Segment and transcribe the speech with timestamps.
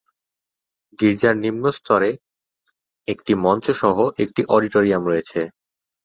[0.99, 2.09] গির্জার নিম্নস্তরে
[3.07, 5.39] একটি মঞ্চসহ একটি অডিটোরিয়াম রয়েছে।